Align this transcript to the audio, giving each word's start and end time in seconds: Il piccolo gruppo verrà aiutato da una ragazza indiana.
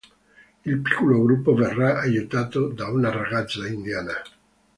Il 0.65 0.79
piccolo 0.79 1.21
gruppo 1.23 1.53
verrà 1.53 1.99
aiutato 1.99 2.69
da 2.69 2.89
una 2.89 3.11
ragazza 3.11 3.67
indiana. 3.67 4.13